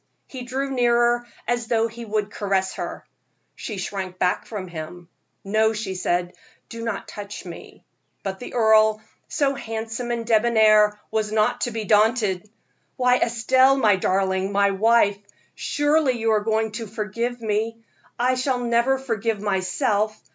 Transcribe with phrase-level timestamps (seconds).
[0.25, 3.05] He drew nearer, as though he would caress her.
[3.55, 5.09] She shrunk from him.
[5.43, 6.33] "No," she said,
[6.69, 7.85] "do not touch me."
[8.23, 12.49] But the earl, so handsome and debonair, was not to be daunted.
[12.95, 15.19] "Why, Estelle, my darling, my wife,
[15.53, 17.85] surely you are going to forgive me
[18.17, 20.19] I shall never forgive myself.